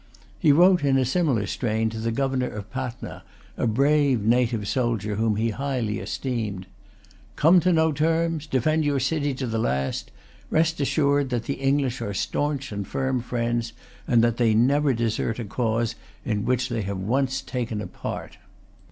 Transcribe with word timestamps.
He 0.39 0.51
wrote 0.51 0.83
in 0.83 0.97
a 0.97 1.05
similar 1.05 1.45
strain 1.45 1.91
to 1.91 1.99
the 1.99 2.11
governor 2.11 2.47
of 2.47 2.71
Patna, 2.71 3.21
a 3.55 3.67
brave 3.67 4.23
native 4.23 4.67
soldier 4.67 5.13
whom 5.17 5.35
he 5.35 5.51
highly 5.51 5.99
esteemed. 5.99 6.65
"Come 7.35 7.59
to 7.59 7.71
no 7.71 7.91
terms; 7.91 8.47
defend 8.47 8.83
your 8.83 8.99
city 8.99 9.35
to 9.35 9.45
the 9.45 9.59
last. 9.59 10.09
Rest 10.49 10.81
assured 10.81 11.29
that 11.29 11.43
the 11.43 11.61
English 11.61 12.01
are 12.01 12.15
staunch 12.15 12.71
and 12.71 12.87
firm 12.87 13.21
friends, 13.21 13.73
and 14.07 14.23
that 14.23 14.37
they 14.37 14.55
never 14.55 14.95
desert 14.95 15.37
a 15.37 15.45
cause 15.45 15.93
in 16.25 16.45
which 16.45 16.69
they 16.69 16.81
have 16.81 16.97
once 16.97 17.39
taken 17.41 17.79
a 17.79 17.85
part." 17.85 18.37